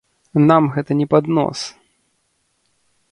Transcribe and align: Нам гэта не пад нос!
Нам 0.49 0.63
гэта 0.77 0.91
не 1.01 1.07
пад 1.11 1.29
нос! 1.39 1.59